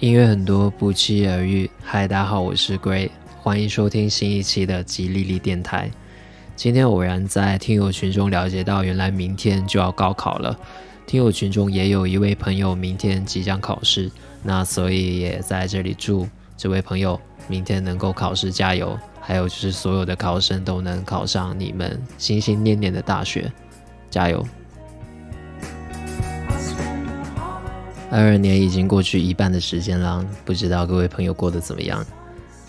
[0.00, 1.70] 音乐很多，不期而遇。
[1.84, 5.90] 嗨，大家好，我是 Gray，欢迎收听新一期的吉利利电台。
[6.56, 10.58] 今天偶然在听友群中了解到，原来明天就要高考了。
[11.06, 14.10] 听友群中也有一位朋友明天即将考试，
[14.42, 16.26] 那所以也在这里祝
[16.56, 18.98] 这位朋友明天能够考试加油。
[19.20, 23.52] 还有就是所有的考生都能考上你们心心念念的大学，
[24.08, 24.42] 加油！
[28.10, 32.04] 二二年已经过去一半的时间了，不知道各位朋友过得怎么样？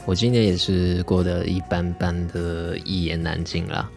[0.06, 3.89] 我今年也是过得一般般的，一言难尽啦。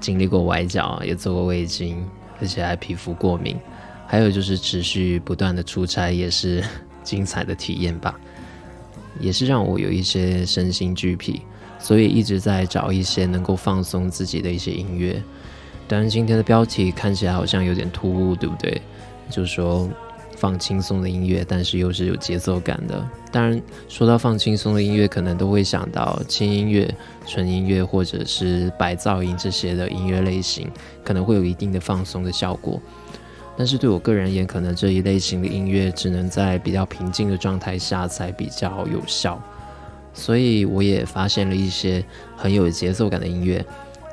[0.00, 2.02] 经历过崴脚，也做过胃镜，
[2.40, 3.58] 而且还皮肤过敏，
[4.06, 6.64] 还有就是持续不断的出差，也是
[7.04, 8.18] 精彩的体验吧。
[9.20, 11.42] 也是让我有一些身心俱疲，
[11.78, 15.22] 所以一直在找一些能够放松自己的一些音乐。
[15.86, 18.80] 当然，今天的标题看起来好像有点突兀，对不对？
[19.28, 19.86] 就说。
[20.38, 23.04] 放轻松的音乐，但是又是有节奏感的。
[23.32, 26.94] 当然，说到放轻松的音乐，可能都会想到轻音乐、
[27.26, 30.70] 纯音乐或者是白噪音这些的音乐类型，
[31.02, 32.80] 可能会有一定的放松的效果。
[33.56, 39.42] 但是对我个人而言，可能这一类型的音乐只能在比较平静的状态下才比较有效。
[40.14, 42.04] 所以我也发现了一些
[42.36, 43.64] 很有节奏感的音乐，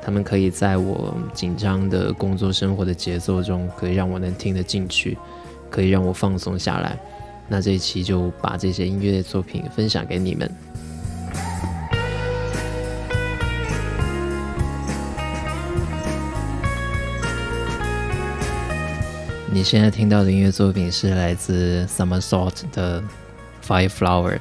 [0.01, 5.15] 他们可以在我紧张的工作生活的节奏中，可以让我能听得进去。
[5.69, 6.97] 可以让我放松下来，
[7.47, 10.49] 那这一期就把这些音乐作品分享给你们。
[19.51, 23.01] 你现在听到的音乐作品是来自 Summer Salt 的
[23.65, 24.33] 《Fire Flower》。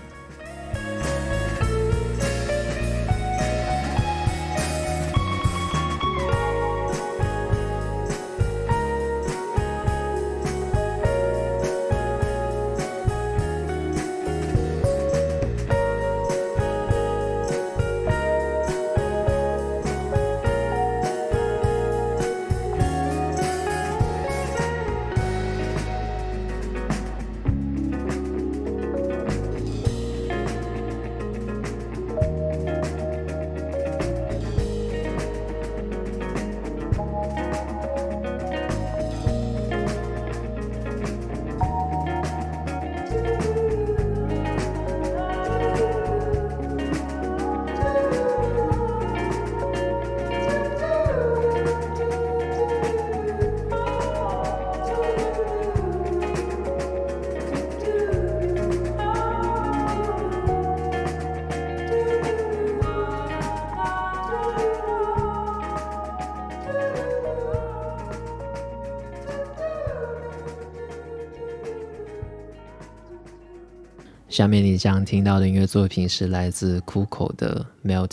[74.34, 78.09] 下面你将听到的音乐作品是来自酷口的《Melting》，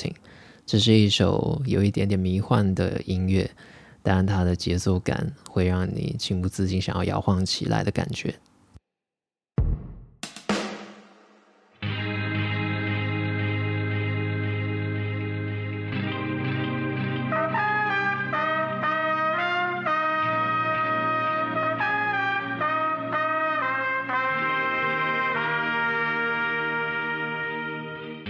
[0.68, 3.50] 这是一首有一点点迷幻的音乐，
[4.04, 8.36] 但它的节奏感会让你情不自禁想要摇晃起来的感觉。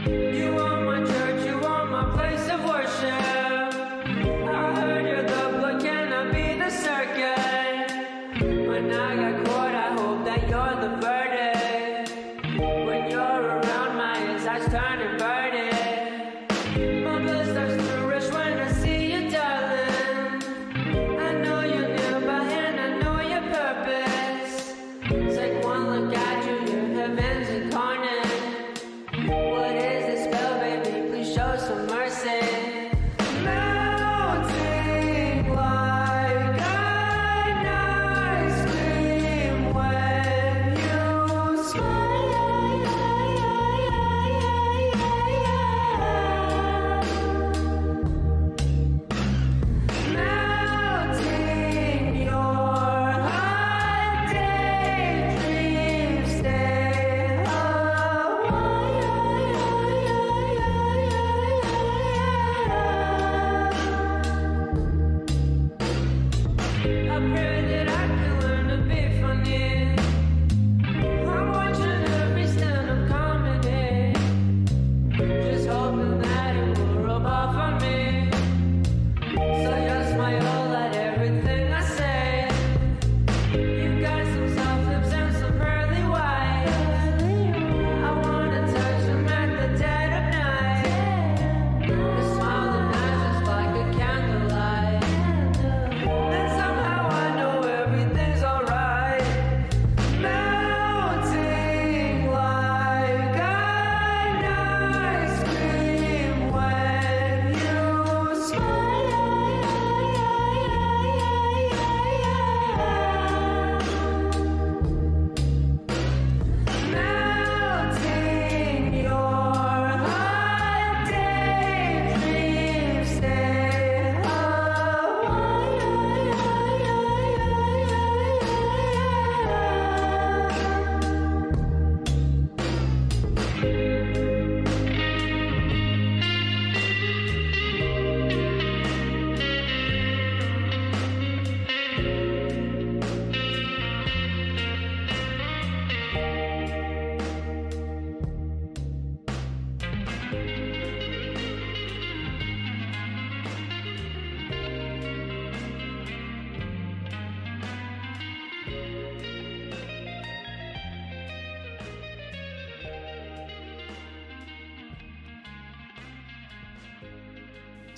[0.07, 0.40] Yeah.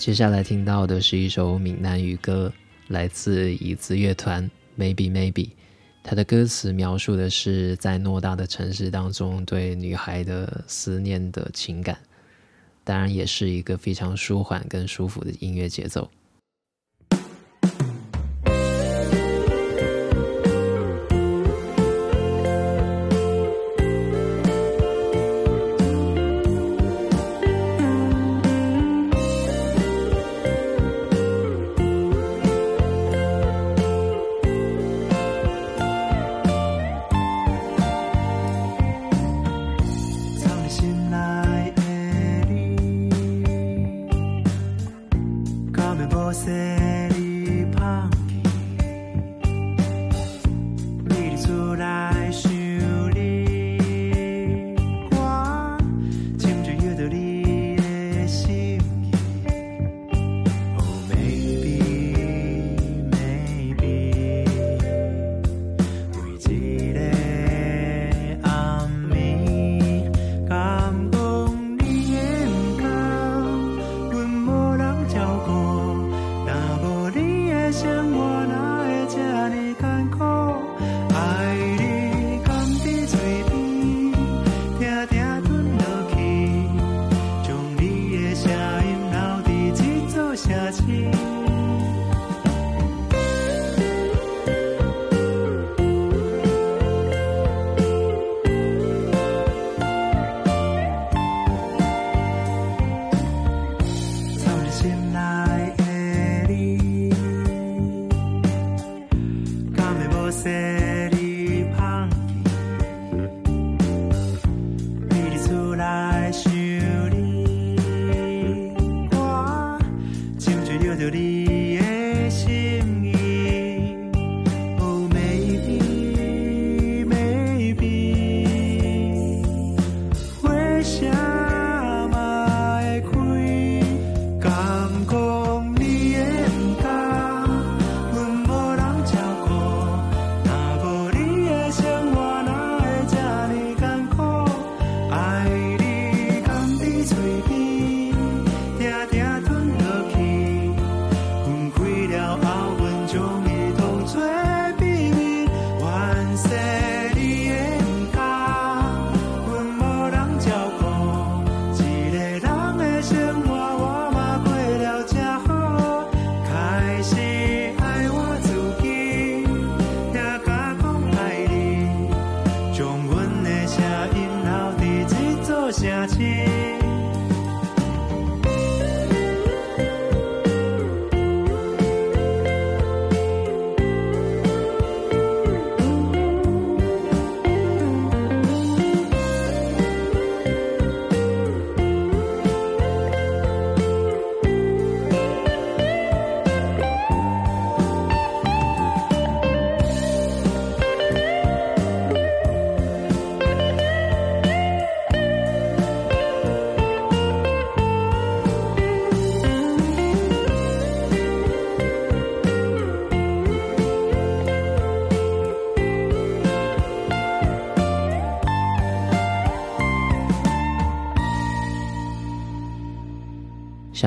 [0.03, 2.51] 接下来听到的是一首闽南语歌，
[2.89, 4.43] 来自椅子乐团
[4.77, 5.45] 《Maybe Maybe》。
[6.03, 11.97] 它的歌词描述的是在偌大的城市当中对女孩的思念的情感，
[12.83, 16.11] 当然也是一个非常舒缓跟舒服的音乐节奏。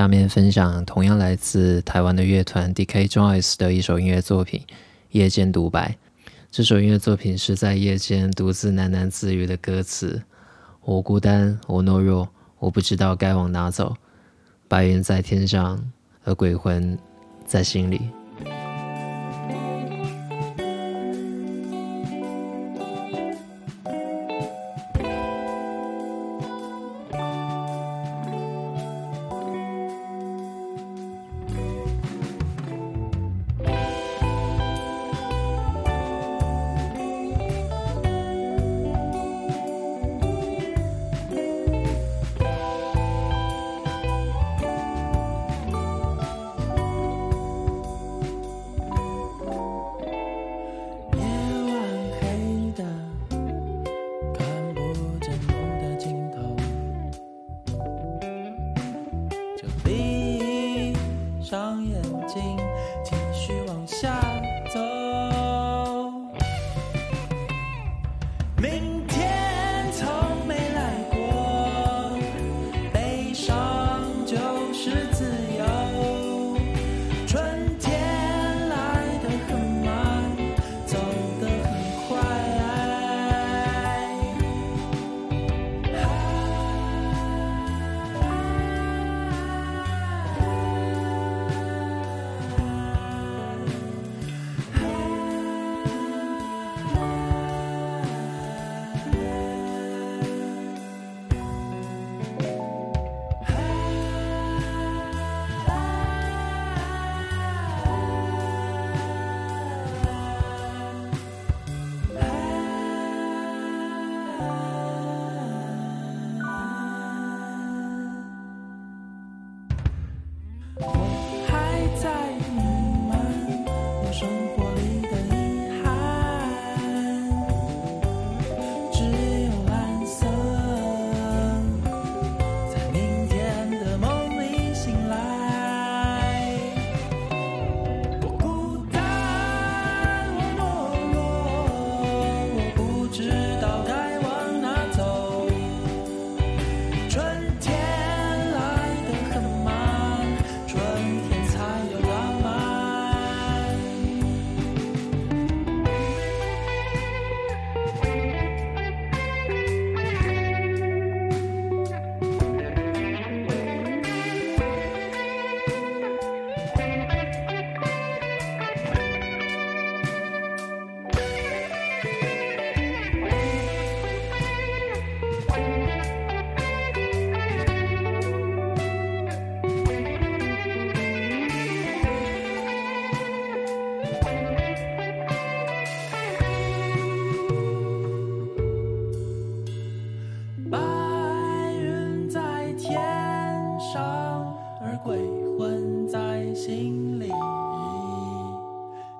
[0.07, 3.07] 下面分享同样来自台湾的乐团 D.K.
[3.07, 4.61] Joyce 的一首音乐作品
[5.11, 5.89] 《夜间独白》。
[6.49, 10.23] 这首音乐作品是在夜间独自喃喃自语的歌词
[10.85, 13.97] ：“我孤单，我懦弱，我不知道该往哪走。
[14.69, 15.77] 白云在天上，
[16.23, 16.97] 而鬼魂
[17.45, 17.99] 在心里。”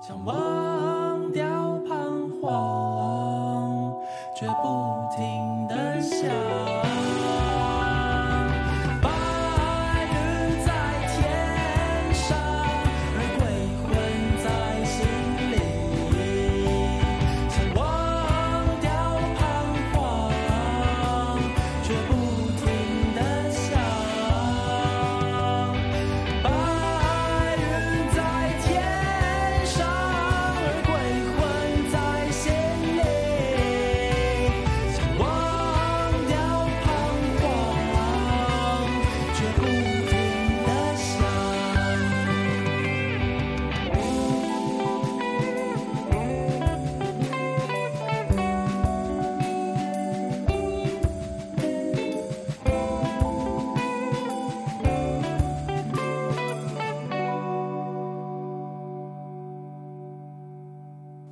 [0.08, 1.44] 想忘掉
[1.86, 3.92] 彷徨
[4.34, 4.97] 却不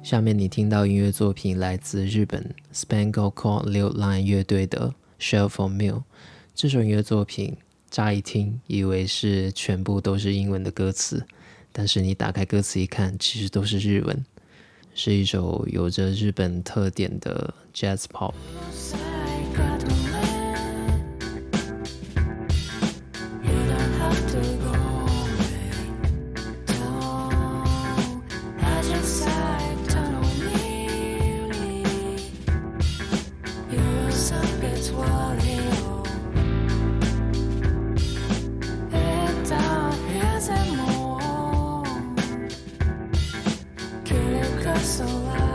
[0.06, 6.04] 下面你听到音乐作品来自日本 Spangle Cord Liu Line 乐队的 Shell for Meal。
[6.54, 7.56] 这首音乐作品
[7.90, 11.26] 乍一听以为是全部都是英文的歌词，
[11.72, 14.24] 但是你打开歌词一看，其实都是日文，
[14.94, 18.32] 是一首有着日本特点的 Jazz Pop。
[44.84, 45.45] so loud.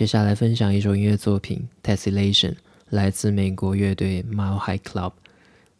[0.00, 2.52] 接下来分享一首音乐作品《Tessellation》，
[2.88, 5.12] 来自美国乐队 Mile High Club。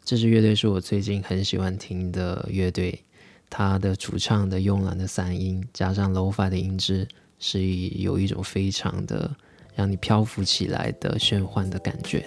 [0.05, 3.01] 这支乐队是我最近很喜欢听的乐队，
[3.49, 7.07] 它的主唱的慵懒的嗓音加上 Lo-Fi 的音质，
[7.39, 9.35] 是有一种非常的
[9.73, 12.23] 让你漂浮起来的玄幻的感觉。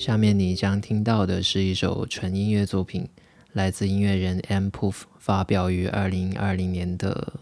[0.00, 3.06] 下面你将听到的是一首纯音乐作品，
[3.52, 4.68] 来自音乐人 M.
[4.68, 7.34] Poof 发表于二零二零年的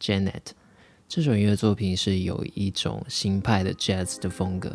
[0.02, 0.30] 《Janet》。
[1.06, 4.74] 这首音乐作品是有一种新派的 Jazz 的风格。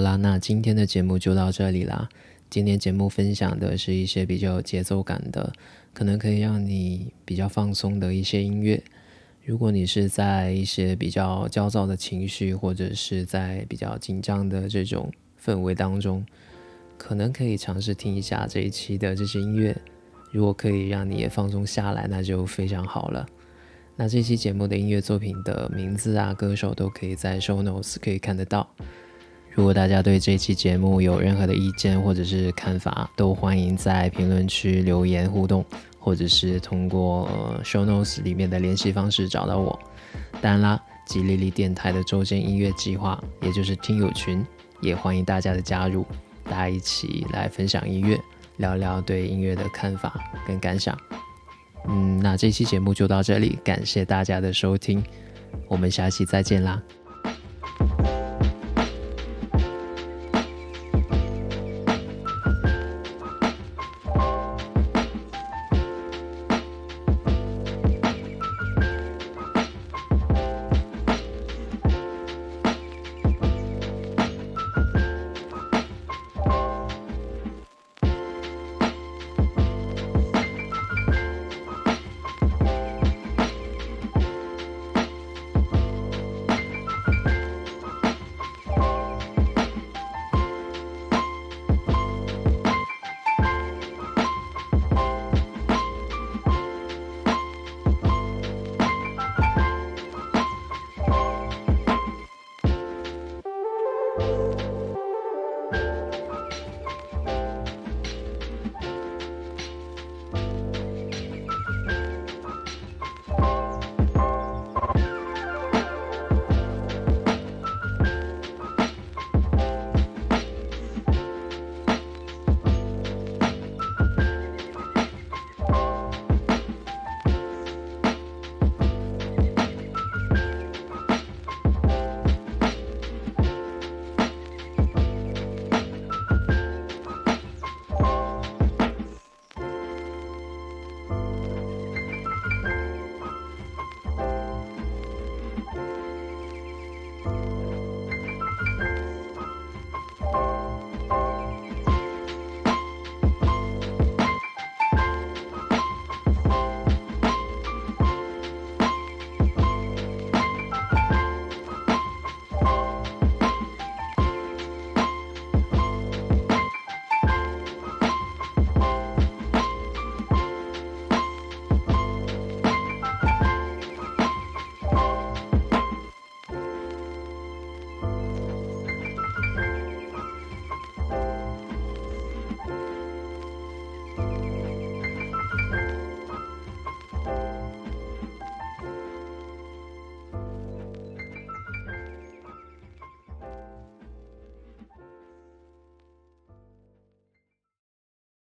[0.00, 2.08] 好啦，那今天的节目就到这里啦。
[2.48, 5.52] 今天节目分享的是一些比较有节奏感的，
[5.92, 8.82] 可能可以让你比较放松的一些音乐。
[9.44, 16.24] 如果你是在一些比较焦躁的情绪，或者是在比较紧张的这种氛围当中，
[16.96, 19.76] 可能可以尝试听一下这一期的这些音乐。
[20.32, 23.28] 如果可以让你也放松下来，那就非常好了。
[23.96, 28.66] 那这期节目的音乐作品的名字啊、歌手都可以在 show notes 可以看得到。
[29.52, 35.64] 如果大家对这期节目有任何的意见或者是看法，都欢迎在评论区留言互动，
[35.98, 37.28] 或者是通过、
[37.62, 39.78] show notes 里面的联系方式找到我。
[40.40, 44.44] 当然啦，吉利利电台的周间音乐计划，也就是听友群，
[44.80, 46.06] 也欢迎大家的加入，
[46.44, 48.18] 大家一起来分享音乐，
[48.58, 50.96] 聊聊对音乐的看法跟感想。
[51.88, 55.02] 嗯，那这期节目就到这里，感谢大家的收听，
[55.66, 56.80] 我们下期再见啦。